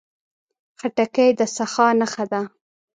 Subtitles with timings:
[0.79, 2.41] خټکی د سخا نښه ده.